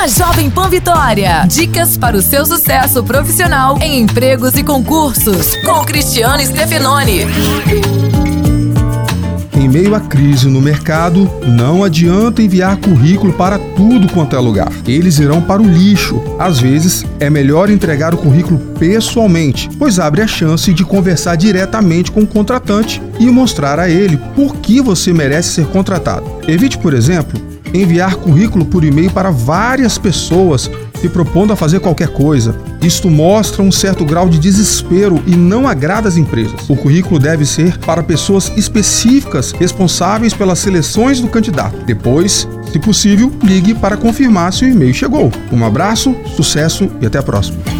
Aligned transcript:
na 0.00 0.06
Jovem 0.06 0.48
Pan 0.48 0.70
Vitória. 0.70 1.44
Dicas 1.46 1.98
para 1.98 2.16
o 2.16 2.22
seu 2.22 2.46
sucesso 2.46 3.04
profissional 3.04 3.76
em 3.82 4.00
empregos 4.00 4.54
e 4.54 4.64
concursos. 4.64 5.54
Com 5.56 5.84
Cristiano 5.84 6.42
Stefanoni. 6.42 7.26
Em 9.54 9.68
meio 9.68 9.94
à 9.94 10.00
crise 10.00 10.48
no 10.48 10.58
mercado, 10.58 11.30
não 11.46 11.84
adianta 11.84 12.40
enviar 12.40 12.78
currículo 12.78 13.34
para 13.34 13.58
tudo 13.58 14.10
quanto 14.10 14.34
é 14.34 14.38
lugar. 14.38 14.72
Eles 14.86 15.18
irão 15.18 15.42
para 15.42 15.60
o 15.60 15.68
lixo. 15.68 16.18
Às 16.38 16.58
vezes, 16.58 17.04
é 17.18 17.28
melhor 17.28 17.68
entregar 17.68 18.14
o 18.14 18.16
currículo 18.16 18.58
pessoalmente, 18.78 19.68
pois 19.78 19.98
abre 19.98 20.22
a 20.22 20.26
chance 20.26 20.72
de 20.72 20.82
conversar 20.82 21.36
diretamente 21.36 22.10
com 22.10 22.20
o 22.20 22.26
contratante 22.26 23.02
e 23.18 23.26
mostrar 23.26 23.78
a 23.78 23.90
ele 23.90 24.16
por 24.34 24.56
que 24.56 24.80
você 24.80 25.12
merece 25.12 25.50
ser 25.50 25.66
contratado. 25.66 26.24
Evite, 26.48 26.78
por 26.78 26.94
exemplo, 26.94 27.38
enviar 27.72 28.16
currículo 28.16 28.64
por 28.64 28.84
e-mail 28.84 29.10
para 29.10 29.30
várias 29.30 29.98
pessoas 29.98 30.70
se 31.00 31.08
propondo 31.08 31.52
a 31.52 31.56
fazer 31.56 31.80
qualquer 31.80 32.08
coisa. 32.08 32.54
Isto 32.82 33.08
mostra 33.08 33.62
um 33.62 33.72
certo 33.72 34.04
grau 34.04 34.28
de 34.28 34.38
desespero 34.38 35.22
e 35.26 35.34
não 35.34 35.66
agrada 35.66 36.08
às 36.08 36.16
empresas. 36.16 36.68
O 36.68 36.76
currículo 36.76 37.18
deve 37.18 37.46
ser 37.46 37.78
para 37.78 38.02
pessoas 38.02 38.52
específicas 38.56 39.52
responsáveis 39.52 40.34
pelas 40.34 40.58
seleções 40.58 41.20
do 41.20 41.28
candidato. 41.28 41.84
Depois, 41.86 42.46
se 42.70 42.78
possível, 42.78 43.32
ligue 43.42 43.74
para 43.74 43.96
confirmar 43.96 44.52
se 44.52 44.64
o 44.64 44.68
e-mail 44.68 44.92
chegou. 44.92 45.32
Um 45.50 45.64
abraço, 45.64 46.14
sucesso 46.36 46.90
e 47.00 47.06
até 47.06 47.18
a 47.18 47.22
próxima. 47.22 47.79